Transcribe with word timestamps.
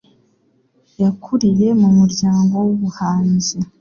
Yakuriye 1.01 1.67
mu 1.81 1.89
muryango 1.97 2.55
wubuhanzi. 2.65 3.55